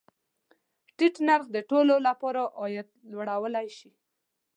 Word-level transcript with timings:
ټیټ 0.97 1.15
نرخ 1.27 1.45
د 1.51 1.57
ټولو 1.69 1.95
له 2.05 2.11
پاره 2.21 2.43
عاید 2.59 2.87
لوړولی 3.11 3.67
شي. 3.77 3.91